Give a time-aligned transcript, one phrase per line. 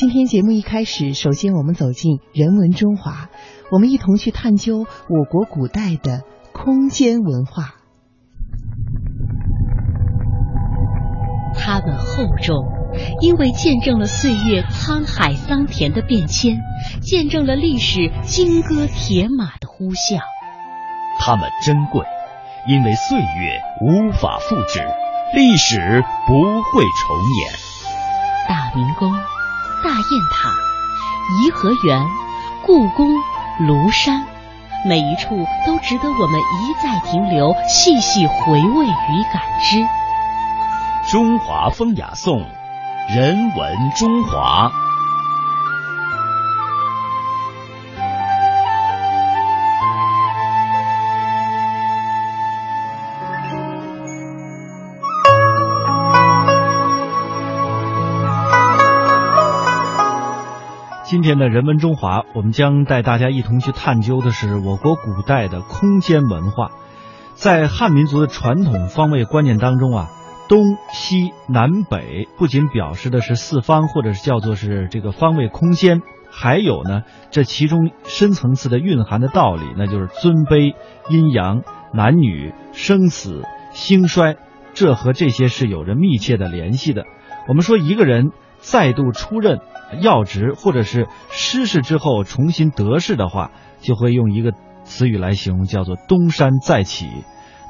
[0.00, 3.28] 今天节目一开始，首先我们走进人文中华，
[3.70, 6.22] 我们一同去探究我国古代的
[6.54, 7.74] 空间文化。
[11.54, 12.56] 它们厚重，
[13.20, 16.56] 因为见证了岁月沧海桑田的变迁，
[17.02, 20.18] 见证了历史金戈铁马的呼啸。
[21.18, 22.06] 它们珍贵，
[22.66, 24.80] 因为岁月无法复制，
[25.34, 27.52] 历史不会重演。
[28.48, 29.12] 大明宫。
[29.82, 30.50] 大雁塔、
[31.38, 32.06] 颐和园、
[32.62, 33.08] 故宫、
[33.60, 34.26] 庐山，
[34.86, 39.86] 每一处都值得我们一再停留、细细回味与感知。
[41.10, 42.44] 中华风雅颂，
[43.08, 44.70] 人文中华。
[61.10, 66.70] 今天的人文中华，我们将带大家一同去探究的是我国古代的空间文化。
[67.34, 70.08] 在汉民族的传统方位观念当中啊，
[70.48, 77.02] 东西南北不仅表示的是四方，或者是叫做是这个方位空间，还有呢
[77.32, 80.76] 这其中深层次的蕴含的道理，那就是尊卑、
[81.08, 84.36] 阴阳、男女、生死、兴衰，
[84.74, 87.02] 这和这些是有着密切的联系的。
[87.48, 88.30] 我们说一个人
[88.60, 89.60] 再度出任。
[90.00, 94.52] 要职或者是失势之后重新得势的话，就会用一个
[94.84, 97.08] 词语来形容，叫做东山再起。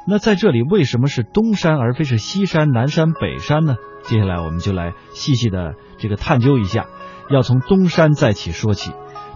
[0.07, 3.75] 那在这里为什么是东山而非是西山、南山、北山呢？
[4.03, 6.85] 接下来我们就来细细的这个探究一下。
[7.31, 8.91] 要从东山再起说起。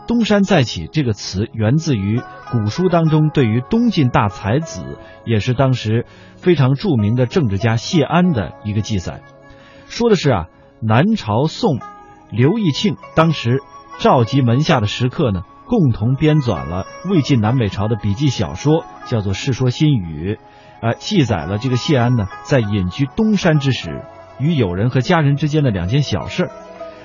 [0.08, 9.24] 东山再起这个词源自于古书当中对于东晋大才子，也是当时非常著名的政治家谢安的一个记载，
[9.88, 10.46] 说的是啊，
[10.82, 11.80] 南朝宋。
[12.32, 13.60] 刘义庆当时
[14.00, 20.34] 召集门下的食客呢，共同编纂了魏晋南北朝的笔记小说，叫做《世说新语》，
[20.82, 24.04] 呃，记载了这个谢安呢在隐居东山之时，
[24.40, 26.50] 与友人和家人之间的两件小事。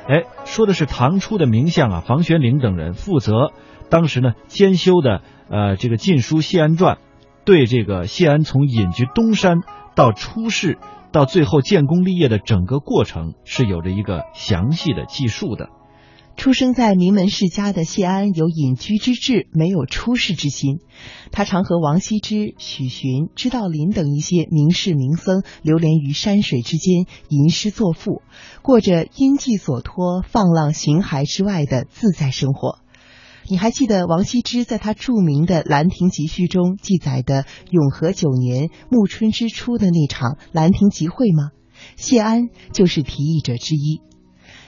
[0.08, 3.52] 哎，说的是唐初的名相啊，房玄龄等人负责
[3.90, 6.96] 当时呢兼修的呃这个晋书《谢安传》，
[7.44, 9.58] 对这个谢安从隐居东山
[9.94, 10.78] 到出仕。
[11.12, 15.68] 到最后建功立业的整个过程是有着一个详细的记述的。
[16.36, 20.78] 出生在名门世家的谢安有隐居之志，没有出世之心。
[21.32, 28.22] 他常和王羲之、许询、知道林等一些名士名僧流连于山水之间，吟诗作赋，
[28.62, 32.78] 过着因寄所托、放浪形骸之外的自在生活。
[33.50, 41.50] 你还记得王羲之在他著名的《兰亭集序》中记载的永和九年暮春之初的那场兰亭集会吗？
[41.96, 44.02] 谢安就是提议者之一。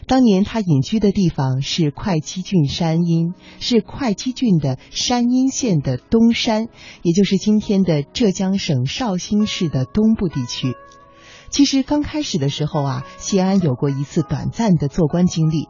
[0.09, 6.67] 当年他隐居的地方是会稽郡山阴，是会稽郡的山阴县的东山，
[7.03, 10.75] 也就是今天的浙江省绍兴市的东部地区。
[11.51, 15.69] 其实刚开始的时候啊，谢安有过一次短暂的做官经历。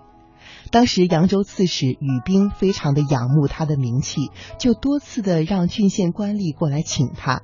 [0.73, 7.43] 当时扬州刺史宇彬非常的仰慕他的名气，就多次的让郡县官吏过来请他。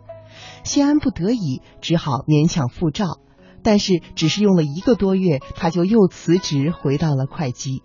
[0.64, 3.18] 谢安不得已，只好勉强复召。
[3.62, 7.82] 但是只是用了一个多月，他就又辞职回到了会稽。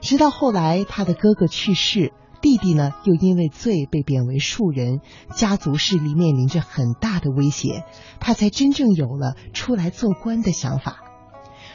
[0.00, 2.12] 直到后来他的哥哥去世，
[2.42, 4.98] 弟弟呢又因为罪被贬为庶人，
[5.36, 7.84] 家族势力面临着很大的威胁，
[8.18, 11.03] 他才真正有了出来做官的想法。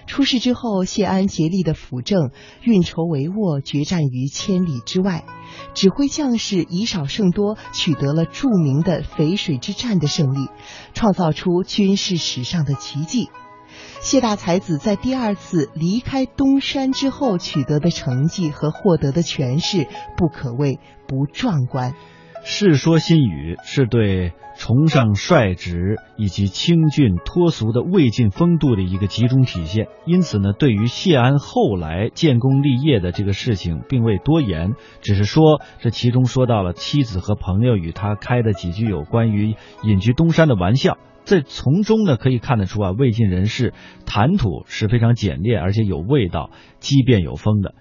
[0.10, 2.32] 出事之后，谢安竭力的辅政，
[2.64, 5.24] 运筹帷幄，决战于千里之外，
[5.76, 10.50] 指挥将士以少胜多，取得了著名的淝水之战的胜利，
[10.96, 13.30] 创造出军事史上的奇迹。
[14.02, 19.88] 谢大才子在第二次离开东山之后取得的成绩和获得的权势，
[20.18, 21.92] 不可谓不壮观。
[22.44, 43.74] 《世说新语》是对崇尚率直以及清俊脱俗的魏晋风度的一个集中体现，因此呢，对于谢安后来建功立业的这个事情，并未多言，只是说这其中说到了妻子和朋友与他开的几句有关于隐居东山的玩笑，在从中呢可以看得出啊，魏晋人士
[44.06, 47.76] 谈吐是非常简练，而且有味道，机变有风的。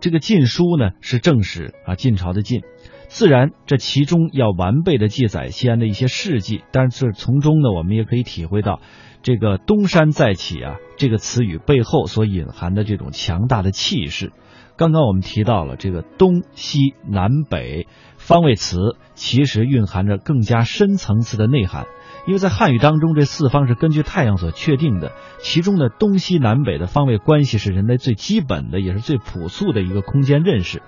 [0.00, 2.62] 这个《晋书》呢是正史啊，晋朝的晋。
[3.10, 8.80] 自然，这其中要完备的记载西安的一些事迹，但是从中呢，我们也可以体会到，
[9.22, 14.32] 这个东山再起啊，这个词语背后所隐含的这种强大的气势。
[14.76, 18.78] 刚刚我们提到了这个东西南北方位词，
[19.14, 21.86] 其实蕴含着更加深层次的内涵。
[22.28, 25.10] 因为在汉语当中，这四方是根据太阳所确定的，
[25.40, 30.80] 其中的东西南北的方位关系是人类最基本的，也是最朴素的一个空间认识。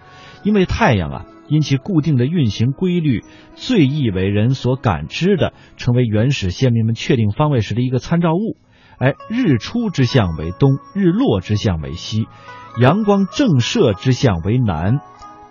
[0.44, 3.22] 因为太阳啊，因其固定的运行规律，
[3.54, 8.56] 最易为人所感知的，成为原始先民们确定方位时的一个参照物。
[8.98, 12.26] 哎，日出之象为东，日落之象为西，
[12.80, 15.00] 阳光正射之象为南，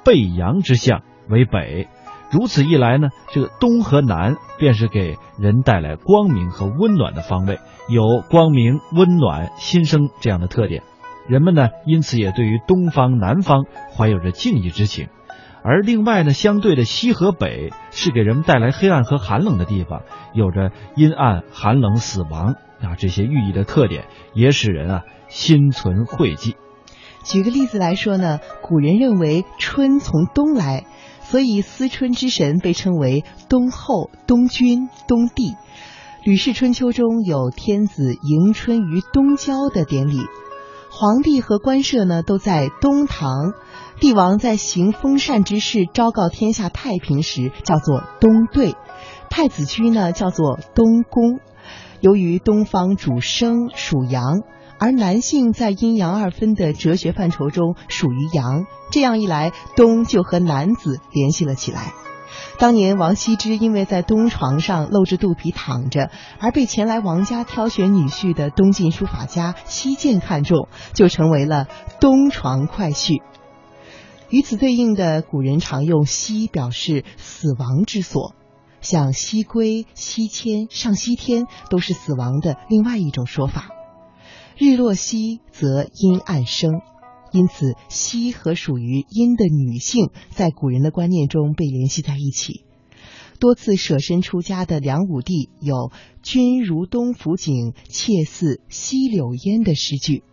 [0.03, 1.87] 背阳之象为北。
[2.31, 7.59] 如此一来呢，这个东和南便是给人带来光明和温暖的方位，
[7.89, 10.81] 有光明、温暖、新生这样的特点。
[11.27, 13.65] 人们呢，因此也对于东方、南方
[13.95, 15.09] 怀有着敬意之情。
[15.63, 20.01] 而另外呢，相对的西和北是给人们带来黑暗和寒冷的地方，
[20.33, 26.55] 有着阴暗、寒冷、死亡啊这些寓意的特点，也使人啊心存讳忌。
[27.23, 30.85] 举个例子来说呢，古人认为春从东来。
[31.23, 35.51] 所以，思春之神被称为东后、东君、东帝。
[36.25, 40.19] 《吕氏春秋》中有天子迎春于东郊的典礼，
[40.89, 43.53] 皇帝和官舍呢都在东堂，
[44.01, 48.73] 帝王在行封禅之事、昭告天下太平时叫做东对，
[49.29, 51.39] 太子居呢叫做东宫。
[51.99, 54.41] 由于东方主生属阳。
[54.79, 61.93] 而男性在阴阳二分的哲学范畴中属于阳，这样一来，东就和男子联系了起来。
[62.57, 66.09] 当年王羲之因为在东床上露着肚皮躺着，
[66.39, 71.67] 而被前来王家挑选女婿的东晋书法家西涧看中，就成为了
[71.99, 73.21] 东床快婿。
[74.31, 78.33] 与此对应的，古人常用西表示死亡之所，
[78.79, 83.69] 像西归、西迁、上西天，都是死亡的另外一种说法。
[84.57, 86.81] 日落西则阴暗生，
[87.33, 92.63] 因此西和属于阴的女性在古人的观念中被联系在一起。
[93.37, 95.91] 多次舍身出家的梁武帝有
[96.23, 100.23] “君如东府景，妾似西柳烟”的诗句。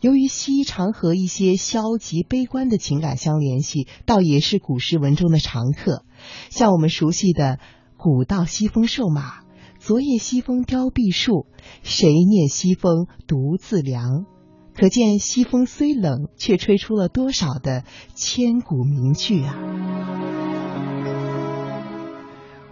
[0.00, 6.04] 由于西常和一些消极悲观的情感相联系，倒也是古诗文中的常客。
[6.50, 7.58] 像我们熟悉的
[7.98, 9.40] “古道西风瘦马”。
[9.80, 11.46] 昨夜西风凋碧树，
[11.82, 14.26] 谁念西风独自凉？
[14.74, 17.84] 可见西风虽冷，却吹出了多少的
[18.14, 19.54] 千古名句啊！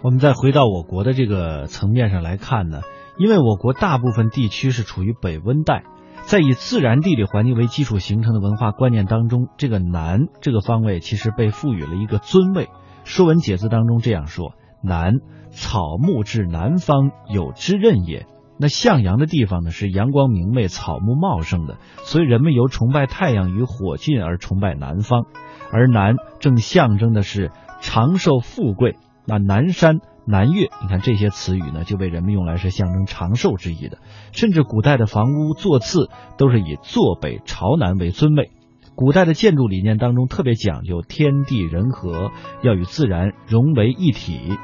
[0.03, 2.81] 我们再回到我国的这个层面上来看呢，
[3.17, 5.83] 因为我国大部分地区是处于北温带，
[6.27, 12.65] 在以自然地理环境为基础形成的文化观念当中，这个南这个方位其实被赋予了一个尊位。
[13.05, 14.51] 《说文解字》当中这样说
[14.83, 15.13] ：“南。”
[15.51, 18.27] 草木至南方有之任也。
[18.59, 25.27] 那向阳的地方呢，是阳光明媚、草木茂盛的，所以人们由崇拜太阳与火劲而崇拜南方。
[25.71, 28.97] 而南正象征的是长寿富贵。
[29.25, 33.99] 那南山、南岳，你看这些词语呢，就被人们用来是象征长寿之意的。
[34.33, 38.51] 甚至古代的房屋座次都是以坐北朝南为尊位。
[38.95, 42.31] 古代的建筑理念当中特别讲究天地人和，
[42.61, 44.57] 要与自然融为一体。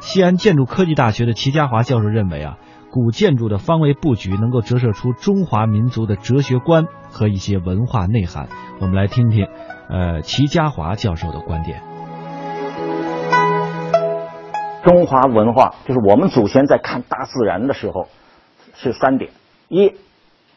[0.00, 2.58] 西安建筑科技大学的齐家华教授认为啊，
[2.90, 8.48] 古建筑的方位布局能够折射出中华民族的哲学观和一些文化内涵。
[8.80, 9.46] 我们来听听，
[9.88, 11.89] 呃，齐家华教授的观点。
[14.82, 18.08] 中华文化就是我们祖先在看大自然的时候
[18.74, 19.30] 是三点：
[19.68, 19.94] 一，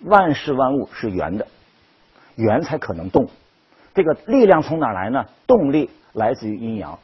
[0.01, 1.47] 万事万物是圆的，
[2.35, 3.27] 圆才可能动。
[3.93, 5.25] 这个力量从哪来呢？
[5.45, 6.99] 动力来自于阴阳。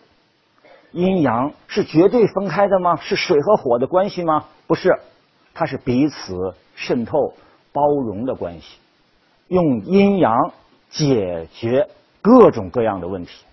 [0.91, 2.95] 阴阳是绝对分开的吗？
[2.95, 4.45] 是水和火的关系吗？
[4.65, 4.97] 不是，
[5.53, 7.33] 它是彼此渗透、
[7.73, 8.77] 包容的关系。
[9.49, 10.53] 用阴阳
[10.89, 11.89] 解决
[12.21, 13.43] 各种各样的问题，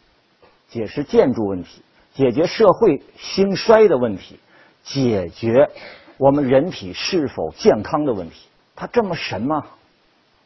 [0.69, 1.83] 解释建筑问题，
[2.17, 4.41] 解决社会兴衰的问题，
[4.83, 5.71] 解决
[6.17, 8.49] 我们人体是否健康的问题。
[8.75, 9.67] 它这么神吗？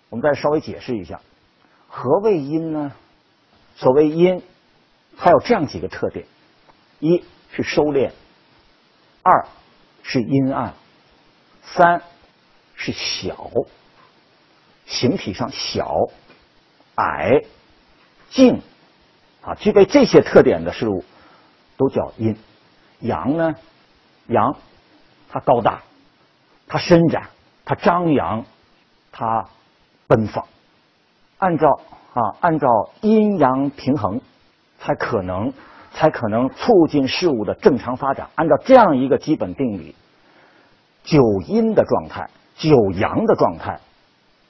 [0.08, 1.20] 我们再稍微解释一下，
[1.86, 2.92] 何谓阴呢？
[3.76, 4.42] 所谓阴，
[5.16, 6.26] 它有这样几个特点。
[6.98, 8.10] 一是收敛，
[9.22, 9.46] 二
[10.02, 10.74] 是阴暗，
[11.62, 12.02] 三
[12.74, 13.48] 是小，
[14.86, 16.10] 形体上小、
[16.96, 17.42] 矮、
[18.28, 18.60] 静，
[19.40, 21.04] 啊，具备这些特点的事物
[21.80, 22.36] 都叫阴。
[23.00, 23.54] 阳呢，
[24.26, 24.54] 阳
[25.30, 25.80] 它高大，
[26.68, 27.30] 它伸展，
[27.64, 28.44] 它张扬，
[29.10, 29.48] 它
[30.06, 30.44] 奔放。
[31.38, 31.80] 按照
[32.12, 32.68] 啊，按照
[33.00, 34.20] 阴阳平衡，
[34.78, 35.54] 才可能。
[35.92, 38.28] 才可能促进事物的正常发展。
[38.36, 39.96] 按照这样一个基本定理，
[41.02, 43.80] 九阴的状态、九阳的状态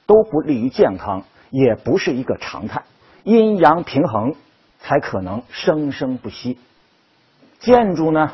[0.05, 2.83] 都不利于健康，也不是一个常态。
[3.23, 4.35] 阴阳平衡
[4.81, 6.59] 才可能生生不息。
[7.61, 8.33] 建筑呢，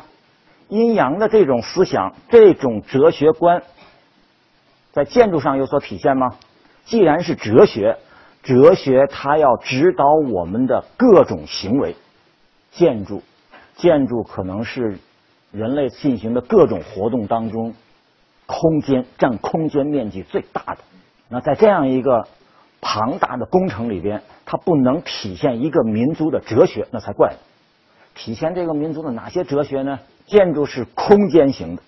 [0.68, 3.62] 阴阳的这种思想、这种哲学观，
[4.90, 6.36] 在建筑上有所体现吗？
[6.86, 7.98] 既然是哲学，
[8.42, 11.94] 哲学它要指导我们的各种行为。
[12.70, 13.22] 建筑，
[13.76, 14.98] 建筑可能是
[15.52, 17.74] 人类进行的各种活动当中，
[18.46, 20.78] 空间占空间面积最大的。
[21.28, 22.26] 那在这样一个
[22.80, 27.34] 庞大的工程里边，它不能体现一个民族的哲学，那才怪。
[28.18, 30.00] 体现这个民族的哪些哲学呢？
[30.26, 31.82] 建筑是空间型的，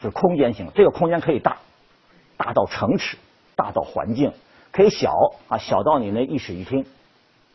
[0.00, 0.72] 是空间型。
[0.74, 1.58] 这个空间可以大，
[2.38, 3.18] 大到城池，
[3.54, 4.30] 大到环境；
[4.72, 5.12] 可以小
[5.48, 6.86] 啊，小到你那一室一厅。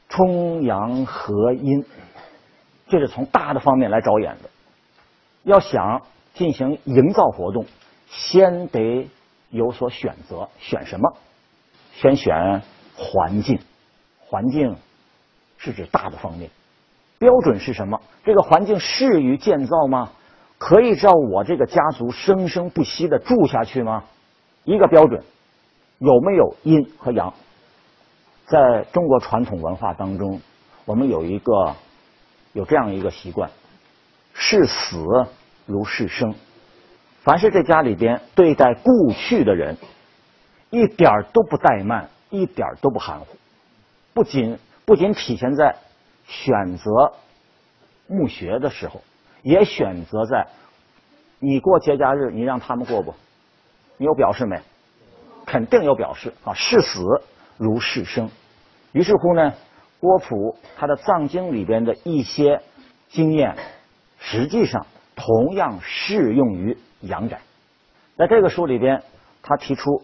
[0.07, 1.83] 冲阳合阴，
[2.87, 4.49] 这是从大的方面来着眼的。
[5.41, 6.03] 要想
[6.35, 7.65] 进行营造活动，
[8.07, 9.09] 先得
[9.49, 10.47] 有所选择。
[10.59, 11.17] 选什么？
[11.95, 12.61] 先选
[12.95, 13.59] 环境。
[14.27, 14.75] 环境
[15.57, 16.51] 是指大的方面。
[17.25, 17.99] 标准是什么？
[18.23, 20.11] 这个环境适于建造吗？
[20.59, 24.03] 可以照我这个家族生生不息的住下去吗？
[24.63, 25.23] 一个标准，
[25.97, 27.33] 有没有阴和阳？
[28.45, 30.39] 在中国传统文化当中，
[30.85, 31.75] 我们有一个
[32.53, 33.49] 有这样一个习惯：
[34.35, 35.03] 视死
[35.65, 36.35] 如视生。
[37.23, 39.75] 凡是这家里边对待故去的人，
[40.69, 43.25] 一点都不怠慢，一点都不含糊。
[44.13, 45.75] 不仅不仅体现在。
[46.27, 47.13] 选择
[48.07, 49.01] 墓穴的时候，
[49.41, 50.47] 也选择在
[51.39, 53.13] 你过节假日，你让他们过不？
[53.97, 54.59] 你有表示没？
[55.45, 56.53] 肯定有表示啊！
[56.53, 57.01] 视死
[57.57, 58.29] 如视生。
[58.93, 59.53] 于是乎呢，
[59.99, 62.61] 郭璞他的藏经里边的一些
[63.09, 63.55] 经验，
[64.17, 67.39] 实际上同样适用于阳宅。
[68.17, 69.03] 在这个书里边，
[69.43, 70.03] 他提出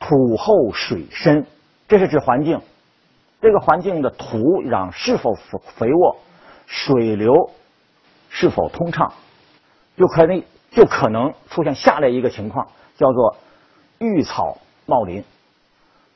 [0.00, 1.46] 土厚水深，
[1.86, 2.60] 这是指环境。
[3.42, 6.16] 这个环境的土壤是否肥沃，
[6.66, 7.50] 水流
[8.30, 9.12] 是否通畅，
[9.96, 13.36] 就可能就可能出现下列一个情况，叫做
[13.98, 15.24] 育草茂林。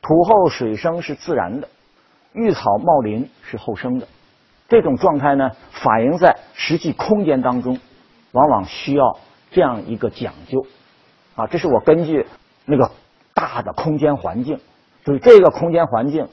[0.01, 1.69] 土厚水生是自然的，
[2.33, 4.07] 育草茂林是后生的。
[4.69, 7.81] 这种状态呢，反映在实际空间当中，
[8.31, 9.19] 往往需要
[9.51, 10.65] 这样一个讲究
[11.35, 11.49] 啊。
[11.49, 12.25] 这是我根据
[12.65, 12.93] 那个
[13.35, 14.61] 大的空间环境，
[15.05, 16.29] 就是这个空间环境。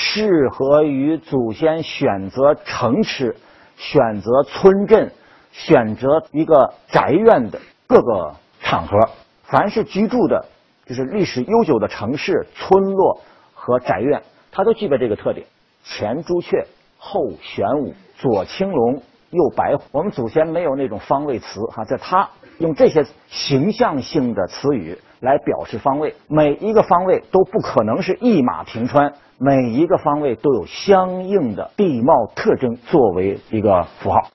[0.00, 3.34] 适合于祖先选择城池、
[3.76, 5.12] 选择村镇、
[5.50, 8.96] 选择一个宅院的各个场合。
[9.42, 10.44] 凡是居住的，
[10.86, 13.20] 就是历史悠久的城市、村落
[13.52, 15.44] 和宅院，它都具备这个特点：
[15.82, 16.64] 前朱雀，
[16.96, 19.82] 后玄武，左青龙，右白虎。
[19.90, 26.14] 我们祖先没有那种方位词哈，在他用这些形象性的词语来表示方位。
[26.28, 29.14] 每一个方位都不可能是一马平川。
[29.38, 34.30] 每一个方位都有相应的地貌特征作为一个符号。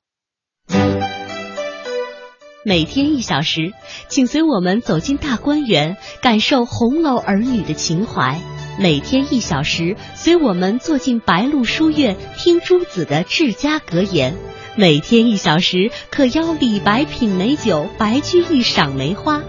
[2.66, 3.74] 每天一小时，
[4.08, 8.38] 请随我们走进大观园，感受红楼儿女的情怀；
[8.80, 14.36] 每天一小时，随我们坐进白鹿书院，听朱子的治家格言；
[14.78, 19.44] 每天一小时，可邀李白品美酒，白居易赏梅花。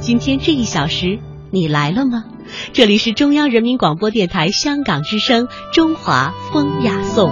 [0.00, 1.18] 今天这一小时，
[1.50, 2.24] 你来了吗？
[2.72, 7.30] 这里是中央人民广播电台香港之声《中华风雅颂》，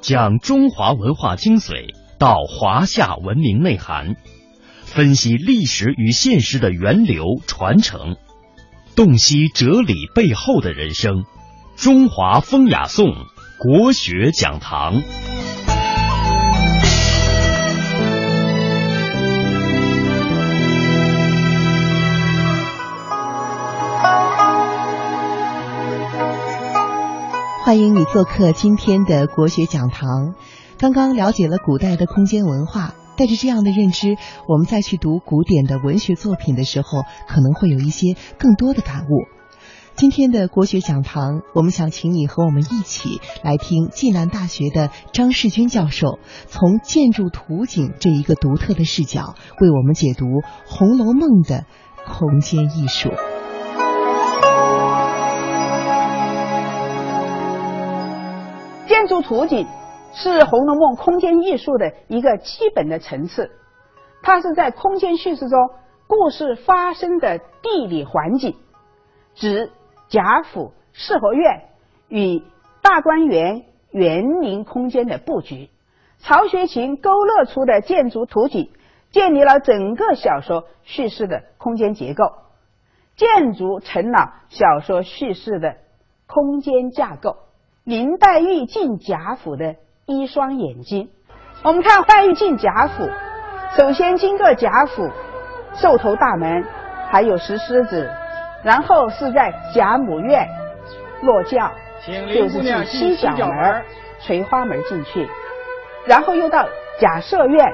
[0.00, 4.14] 讲中华文化精髓，到华夏文明内涵，
[4.84, 8.14] 分析历史与现实的源流传承，
[8.94, 11.24] 洞悉哲理背后的人生。
[11.76, 13.08] 中华风雅颂
[13.58, 15.02] 国学讲堂。
[27.66, 30.36] 欢迎你做客今天的国学讲堂。
[30.78, 39.26] 刚刚了解了古代的空间文化，带着这样的认知，我们再去读古典的文学作品的时候，可能会有一些更多的感悟。
[39.96, 50.26] 今天的国学讲堂，我们想请你和我们一起来听暨南大学的张世军教授，从建筑图景这一个独特的视角，为我们解读
[50.68, 51.64] 《红楼梦》的
[52.06, 53.10] 空间艺术。
[59.22, 59.66] 图景
[60.12, 63.50] 是《红楼梦》空间艺术的一个基本的层次，
[64.22, 65.58] 它是在空间叙事中
[66.06, 68.56] 故事发生的地理环境，
[69.34, 69.70] 指
[70.08, 71.64] 贾府四合院
[72.08, 72.42] 与
[72.82, 75.68] 大观园园林空间的布局。
[76.18, 78.70] 曹雪芹勾勒出的建筑图景，
[79.10, 82.24] 建立了整个小说叙事的空间结构，
[83.16, 85.76] 建筑成了小说叙事的
[86.26, 87.36] 空间架构。
[87.86, 89.76] 林黛玉进贾府的
[90.06, 91.08] 一双眼睛。
[91.62, 93.08] 我们看黛玉进贾府，
[93.76, 95.08] 首先经过贾府
[95.74, 96.64] 寿头大门，
[97.08, 98.10] 还有石狮子，
[98.64, 100.48] 然后是在贾母院
[101.22, 101.70] 落轿，
[102.04, 103.84] 就是进西角门、
[104.18, 105.28] 垂花门进去，
[106.06, 106.66] 然后又到
[106.98, 107.72] 贾赦院，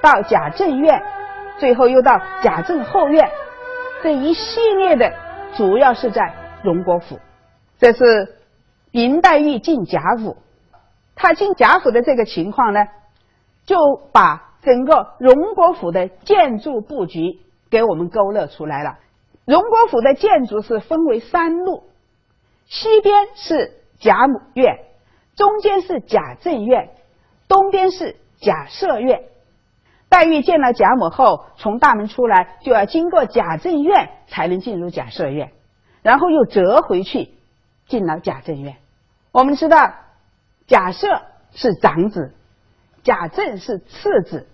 [0.00, 1.02] 到贾政院，
[1.58, 3.28] 最后又到贾政后院，
[4.04, 5.12] 这一系列的
[5.56, 7.18] 主要是在荣国府。
[7.80, 8.37] 这是
[8.90, 10.36] 林黛玉进贾府，
[11.14, 12.86] 她进贾府的这个情况呢，
[13.66, 13.76] 就
[14.12, 17.40] 把整个荣国府的建筑布局
[17.70, 18.98] 给我们勾勒出来了。
[19.44, 21.84] 荣国府的建筑是分为三路，
[22.66, 24.78] 西边是贾母院，
[25.36, 26.90] 中间是贾政院，
[27.48, 29.22] 东边是贾赦院。
[30.10, 35.52] 黛玉见了贾母后，从大门出来就要经过贾政院才能进入贾赦院，
[36.02, 37.37] 然后又折回去。
[37.88, 38.76] 进了贾政院，
[39.32, 39.94] 我们知道
[40.66, 42.34] 贾赦是长子，
[43.02, 44.46] 贾政是次子。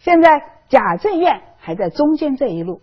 [0.00, 2.82] 现在贾政院还在中间这一路，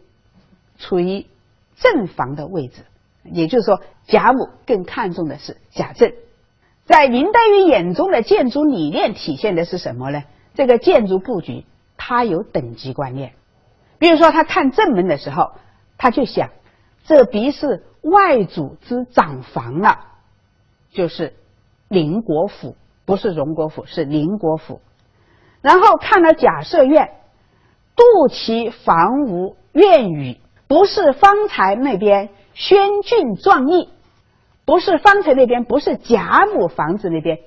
[0.79, 1.27] 处于
[1.75, 2.85] 正房的位置，
[3.25, 6.13] 也就是说，贾母更看重的是贾政。
[6.85, 10.23] 在林黛玉眼中的建筑理念体现的是什么呢？
[10.55, 11.65] 这个建筑布局，
[11.97, 13.33] 它有等级观念。
[13.99, 15.51] 比如说，他看正门的时候，
[15.97, 16.49] 他就想，
[17.05, 17.83] 这必是。
[18.01, 19.99] 外祖之长房了，
[20.91, 21.33] 就是
[21.87, 24.81] 宁国府，不是荣国府，是宁国府。
[25.61, 27.11] 然后看了贾赦院，
[27.95, 33.89] 杜其房屋院宇，不是方才那边轩峻壮丽，
[34.65, 37.39] 不是方才那边，不是贾母房子那边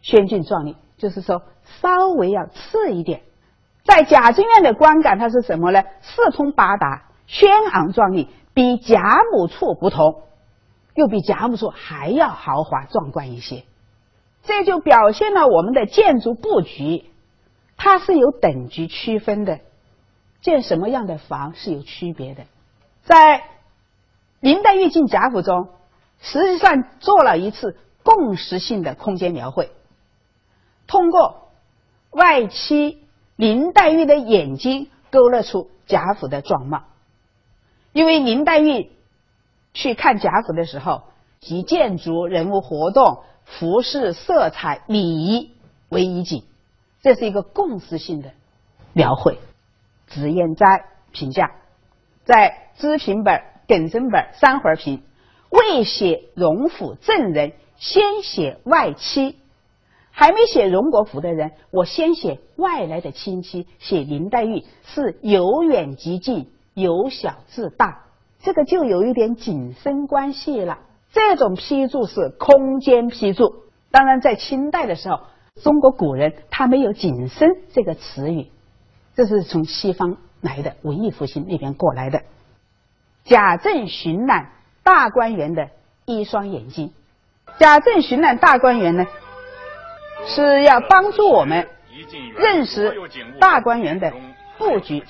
[0.00, 1.42] 轩峻壮丽，就是说
[1.80, 3.22] 稍微要次一点。
[3.84, 5.84] 在贾政院的观感，它是什么呢？
[6.00, 8.28] 四通八达，轩昂壮丽。
[8.58, 10.24] 比贾母处不同，
[10.96, 13.62] 又比贾母处还要豪华壮观一些，
[14.42, 17.04] 这就表现了我们的建筑布局，
[17.76, 19.60] 它是有等级区分的，
[20.42, 22.46] 建什么样的房是有区别的。
[23.04, 23.44] 在
[24.40, 25.68] 林黛玉进贾府中，
[26.18, 29.70] 实际上做了一次共识性的空间描绘，
[30.88, 31.52] 通过
[32.10, 33.06] 外戚
[33.36, 36.82] 林黛玉的眼睛勾勒出贾府的状貌。
[37.92, 38.90] 因为林黛玉
[39.74, 41.02] 去看贾府的时候，
[41.40, 45.52] 以建筑、人物活动、服饰、色彩、礼仪
[45.88, 46.44] 为依景，
[47.02, 48.30] 这是一个共识性的
[48.92, 49.38] 描绘。
[50.08, 51.52] 脂砚斋评价，
[52.24, 55.02] 在知评本、耿生本三回评，
[55.50, 59.36] 未写荣府正人，先写外戚，
[60.10, 66.50] 还没写荣国府的人，我先写外来的亲戚，写林黛玉是由远及近。
[66.80, 68.04] 由小至大，
[68.40, 70.78] 这个就有一点紧身关系了。
[71.12, 73.64] 这种批注是空间批注。
[73.90, 75.20] 当然，在清代的时候，
[75.62, 78.48] 中国古人他没有“紧身”这个词语，
[79.16, 82.22] 这是从西方来的，文艺复兴那边过来的。
[83.24, 85.70] 贾政巡览大观园的
[86.04, 86.92] 一双眼睛，
[87.58, 89.06] 贾政巡览大观园呢，
[90.26, 91.68] 是要帮助我们
[92.36, 92.94] 认识
[93.40, 94.12] 大观园的
[94.58, 95.02] 布局。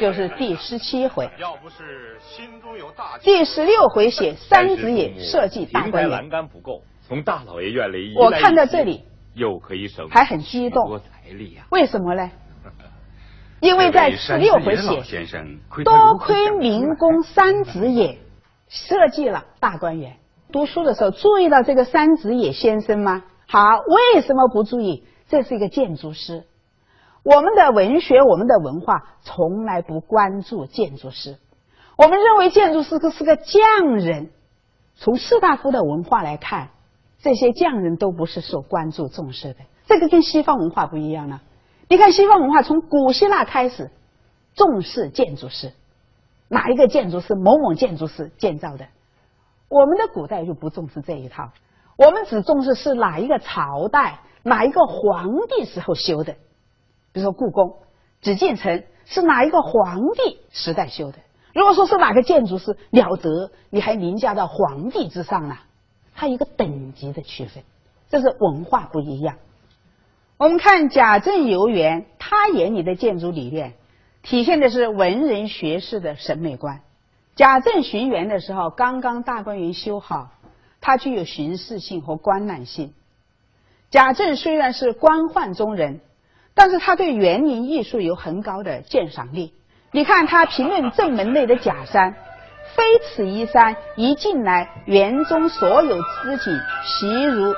[0.00, 6.10] 就是第十七回，要不是心中有大第十六回写三子野设计大观园。
[6.10, 10.88] 栏杆不够，从大老爷院里我看到这里又可以省还很激动。
[10.88, 11.66] 多财力呀！
[11.70, 12.30] 为什么呢？
[13.60, 15.02] 因为在十六回写，
[15.84, 18.18] 多亏民工三子野
[18.68, 20.16] 设计了大观园。
[20.50, 23.22] 读书的时候注意到这个三子野先生吗？
[23.46, 23.60] 好，
[24.14, 25.04] 为什么不注意？
[25.28, 26.44] 这是一个建筑师。
[27.22, 31.36] 我们的文学，我们的文化从来不关注建筑师。
[31.96, 34.30] 我们认为建筑师是个匠人。
[34.96, 36.70] 从士大夫的文化来看，
[37.20, 39.60] 这些匠人都不是受关注重视的。
[39.86, 41.42] 这个跟西方文化不一样了。
[41.88, 43.90] 你看西方文化从古希腊开始
[44.54, 45.72] 重视建筑师，
[46.48, 48.86] 哪一个建筑师某某建筑师建造的？
[49.68, 51.50] 我们的古代就不重视这一套，
[51.96, 56.36] 我们只重视是哪一个朝代、哪一个皇帝时候修的。
[57.12, 57.76] 比如说故宫、
[58.22, 61.18] 紫禁城是哪一个皇帝时代修的？
[61.52, 65.56] 如果说是哪个建筑师了得，你还凌驾到皇帝之上呢？
[66.14, 67.64] 它一个等级的区分，
[68.08, 69.36] 这是文化不一样。
[70.36, 73.74] 我们看贾政游园，他眼里的建筑理念，
[74.22, 76.82] 体现的是文人学士的审美观。
[77.34, 80.30] 贾政巡园的时候，刚刚大观园修好，
[80.80, 82.94] 它具有巡视性和观览性。
[83.90, 86.00] 贾政虽然是官宦中人。
[86.54, 89.54] 但是他对园林艺术有很高的鉴赏力。
[89.92, 92.14] 你看他评论正门内的假山，
[92.76, 97.54] 非此一山，一进来，园中所有之景，习如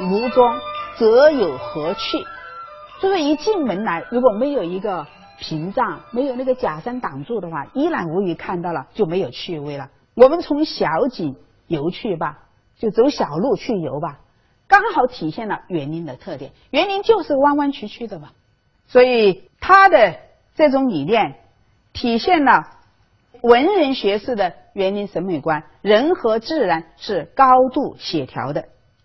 [0.00, 0.54] 炉中，
[0.96, 2.24] 则有何趣？
[3.00, 5.06] 就是一进门来，如果没有一个
[5.40, 9.88] 屏障，没有那个假山挡住的话，一览无余，看到了就没有趣味了。
[10.14, 11.34] 我们从小景
[11.66, 12.38] 游去吧，
[12.78, 14.18] 就走小路去游吧，
[14.72, 16.52] 刚好体现了园林的特点。
[16.70, 18.30] 园林就是弯弯曲曲的嘛，
[18.88, 20.16] 所以他的
[20.54, 21.34] 这种理念
[21.92, 22.70] 体现了
[23.42, 28.64] 文人学士的园林审美观，人和自然是高度协调的。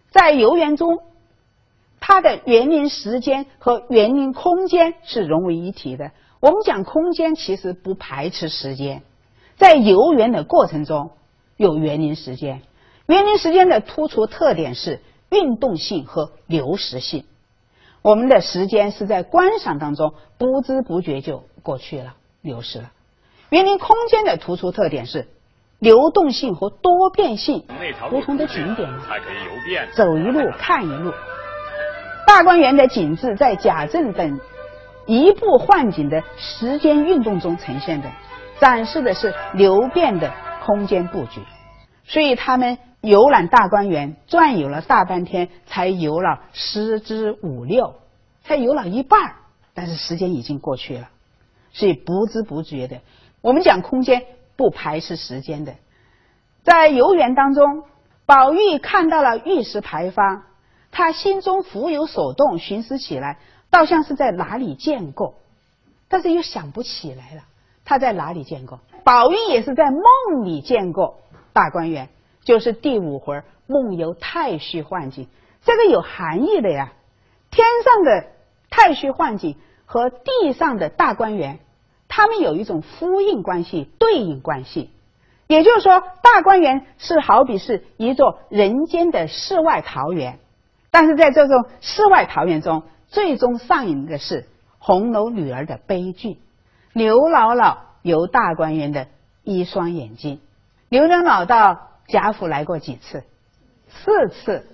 [0.10, 1.00] 在游园中，
[2.00, 6.12] 它的园林时间和园林空间是融为一体的。
[6.40, 9.04] 我们讲空间，其实不排斥时间。
[9.58, 11.12] 在游园的过程中，
[11.58, 12.62] 有园林时间。
[13.08, 17.26] 园林时间的突出特点是运动性和流逝性。
[18.02, 22.92] 我们的时间是在观赏当中不知不觉就过去了，流失了。
[23.50, 25.28] 园林空间的突出特点是
[25.80, 27.66] 流动性和多变性。
[28.10, 31.14] 不同的景点才可以游遍，走一路看一路。
[32.26, 34.40] 大观园的景致在贾政等
[35.06, 38.10] 移步换景的时间运动中呈现的。
[38.60, 40.34] 展示的是流变的
[40.66, 41.42] 空间布局，
[42.06, 47.96] 所以他们游览大观园转悠了大半天，才游了十之五六，
[48.44, 49.36] 才游了一半
[49.74, 51.10] 但是时间已经过去了，
[51.72, 53.00] 所以不知不觉的。
[53.42, 55.76] 我们讲空间不排斥时间的，
[56.64, 57.84] 在游园当中，
[58.26, 60.44] 宝玉看到了玉石牌坊，
[60.92, 63.40] 他心中浮有所动，寻思起来，
[63.70, 65.36] 倒像是在哪里见过，
[66.10, 67.44] 但是又想不起来了。
[67.86, 68.82] 他在哪里见过？
[69.06, 71.22] 宝玉也是在梦里见过
[71.54, 72.10] 大观园，
[72.48, 75.28] 就是第五回梦游太虚幻境，
[75.66, 76.94] 这个有含义的呀。
[77.52, 78.28] 天上的
[78.70, 81.60] 太虚幻境和地上的大观园，
[82.08, 84.92] 它们有一种呼应关系、对应关系。
[85.48, 90.40] 也就是说，大观园是好比是一座人间的世外桃源，
[90.90, 94.48] 但是在这种世外桃源中，最终上演的是
[94.80, 96.40] 红楼女儿的悲剧。
[96.94, 99.08] 刘姥姥由大观园的
[99.44, 100.40] 一双眼睛。
[100.88, 103.24] 刘姥姥到贾府来过几次？
[103.90, 104.66] 四次。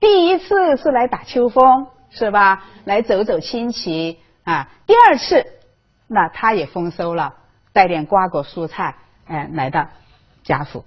[0.00, 2.64] 第一次是来打秋风，是吧？
[2.84, 4.68] 来走走亲戚啊。
[4.86, 5.46] 第二次，
[6.06, 7.34] 那他也丰收了，
[7.72, 9.88] 带点瓜果蔬菜，哎，来到
[10.42, 10.84] 贾府。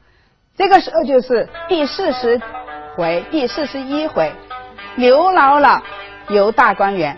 [0.57, 2.41] 这个时候就是第四十
[2.95, 4.33] 回、第四十一回，
[4.95, 5.81] 刘姥姥
[6.27, 7.17] 游大观园。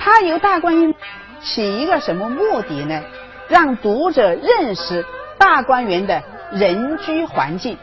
[0.00, 0.94] 她游大观园。
[1.40, 3.02] 起一个什么目的呢？
[3.50, 5.04] 让读者认识
[5.36, 6.22] 大观园的
[6.54, 7.76] 人居环境，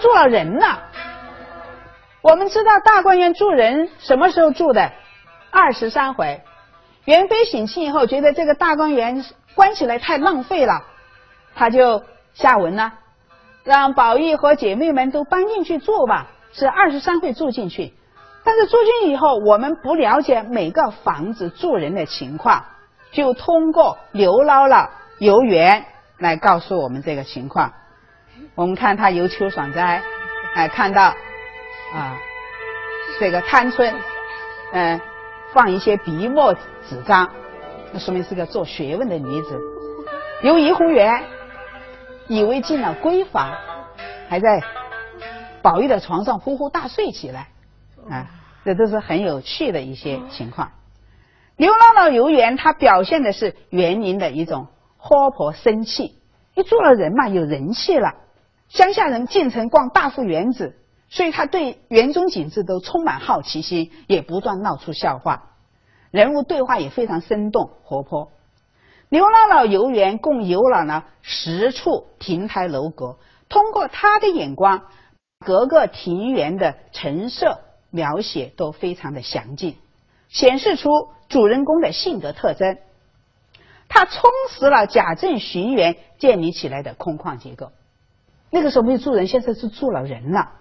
[0.00, 0.82] 住了人了。
[2.20, 4.92] 我们知道大观园住人什么时候住的？
[5.50, 6.42] 二十三回，
[7.06, 10.82] 元妃省亲以后，觉得这个大观园关起来太浪费了，
[11.54, 12.92] 他就下文呢，
[13.64, 16.26] 让宝玉和姐妹们都搬进去住吧。
[16.52, 17.94] 是二十三回住进去。
[18.44, 22.64] 但是住进以后，我们不了解每个房子住人的情况，
[23.12, 24.88] 就通过刘姥姥
[25.18, 25.86] 游园
[26.20, 27.72] 来告诉我们这个情况。
[28.54, 30.02] 我们看他游秋爽斋，
[30.54, 31.14] 哎，看到
[31.92, 32.16] 啊，
[33.18, 33.94] 这个探春，
[34.72, 35.00] 嗯，
[35.52, 37.28] 放一些笔墨纸张，
[37.92, 39.60] 那说明是个做学问的女子。
[40.42, 41.22] 游怡红园，
[42.28, 43.52] 以为进了闺房，
[44.28, 44.62] 还在
[45.62, 47.48] 宝玉的床上呼呼大睡起来。
[48.08, 48.26] 啊，
[48.64, 50.72] 这都是很有趣的一些情况。
[51.56, 54.68] 刘姥姥游园，它表现的是园林的一种
[55.00, 56.14] 活泼生气。
[56.54, 58.14] 一住了人嘛，有人气了。
[58.68, 60.76] 乡下人进城逛大户园子，
[61.08, 65.50] 所以他对园中景致都充满好奇心，也不断闹出笑话。
[66.10, 68.30] 人物对话也非常生动活泼。
[69.08, 73.16] 刘姥姥游园共游览了十处亭台楼阁，
[73.48, 74.82] 通过他的眼光，
[75.44, 77.58] 各个庭园的陈设。
[77.92, 79.76] 描写都非常的详尽，
[80.28, 80.88] 显示出
[81.28, 82.78] 主人公的性格特征。
[83.90, 87.72] 它充实了贾政巡园建立起来的空旷结构。
[88.48, 90.52] 那个时候没有住人，现在是住了人了。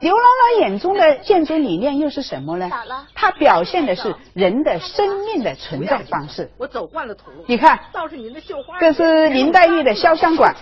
[0.00, 2.70] 刘姥姥眼中的建筑理念又是什么呢？
[3.14, 6.50] 它表现的是人的生命的存在方式。
[6.58, 7.44] 我走惯了土路。
[7.46, 8.78] 你看，倒是您的绣花。
[8.78, 10.54] 这是林黛玉的潇湘馆。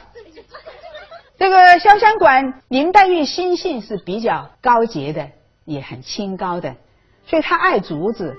[1.36, 5.30] 这个潇湘馆，林黛玉心性是比较高洁的。
[5.64, 6.76] 也很清高的，
[7.26, 8.36] 所以她爱竹子。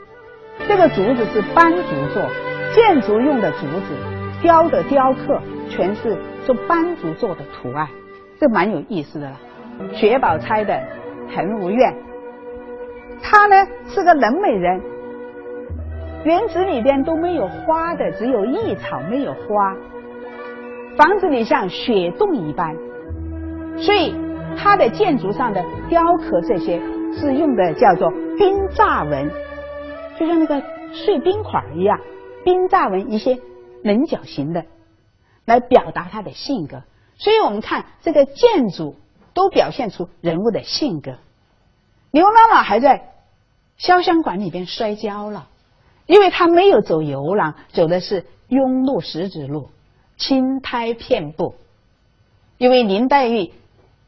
[0.67, 2.29] 这个竹子是斑竹做，
[2.75, 3.95] 建筑用的竹子，
[4.41, 7.87] 雕的雕刻全是做斑竹做的图案，
[8.37, 9.37] 这蛮有意思的了。
[9.93, 10.77] 薛宝钗的
[11.33, 11.95] 恒芜苑，
[13.21, 13.55] 她呢
[13.87, 14.81] 是个冷美人，
[16.25, 19.73] 园子里边都没有花的，只有异草没有花。
[20.97, 22.75] 房子里像雪洞一般，
[23.77, 24.13] 所以
[24.57, 26.81] 它的建筑上的雕刻这些
[27.13, 29.31] 是用的叫做冰栅纹，
[30.19, 30.61] 就像那个
[30.91, 31.97] 碎冰块一样，
[32.45, 33.41] 冰栅纹一些
[33.83, 34.65] 棱角形的，
[35.43, 36.83] 来表达他的性格。
[37.17, 38.95] 所以我们看这个建筑
[39.33, 41.17] 都表现出人物的性格。
[42.11, 43.13] 刘姥姥还在
[43.79, 45.47] 潇湘馆里边摔跤了，
[46.05, 49.69] 因为他没有走游廊，走的是庸路石子路。
[50.17, 51.55] 青苔遍布，
[52.57, 53.51] 因为林黛玉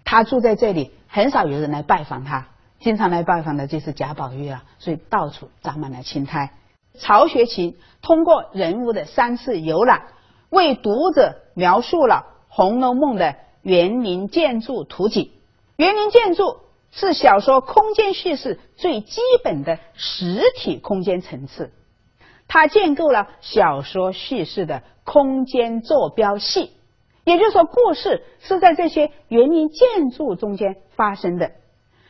[0.06, 2.48] 她住在这里，很少有人来拜访她，
[2.80, 6.52] 经常来拜访的就是贾宝玉啊，所以到处长满了青苔。
[6.98, 10.04] 曹雪芹通过人物的三次游览，
[10.50, 12.16] 为读者描述了
[12.48, 15.32] 《红楼梦》的园林建筑图景。
[15.76, 16.58] 园林建筑
[16.92, 21.72] 是小说空间叙事最基本的实体空间层次。
[22.48, 26.72] 它建构了小说叙事的空间坐标系，
[27.26, 31.52] 也就是说，故事是在这些园林建筑中间发生的。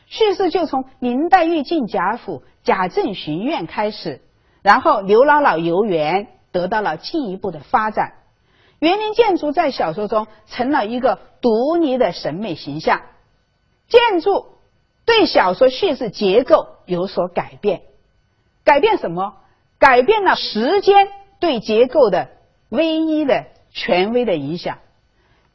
[0.06, 4.22] 叙事就从林黛玉进贾府、贾政巡院开始，
[4.68, 8.12] 然后刘姥姥游园得到了进一步的发展。
[8.80, 13.00] 园林建筑在小说中成了一个独立的审美形象。
[13.88, 14.44] 建筑
[15.06, 17.80] 对小说叙事结构有所改变，
[18.62, 19.36] 改变什么？
[19.78, 21.08] 改变了时间
[21.40, 22.28] 对结构的
[22.68, 24.80] 唯一的权威的影响，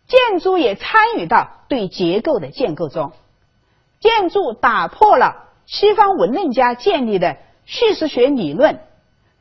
[0.08, 3.12] 建筑也参与到对结构的建构中。
[3.99, 8.80] 建筑打破了西方文论家建立的叙事学理论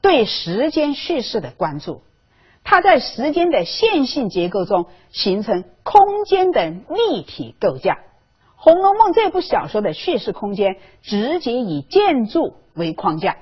[0.03, 2.03] 对时间叙事的关注，
[2.65, 7.95] 它在时间的线性结构中形成空间的立体构架。
[8.57, 13.37] 《红楼梦》这部小说的叙事空间直接以建筑为框架。